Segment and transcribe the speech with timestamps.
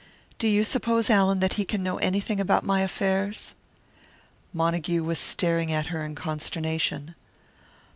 [0.39, 3.53] Do you suppose, Allan, that he can know anything about my affairs?"
[4.51, 7.13] Montague was staring at her in consternation.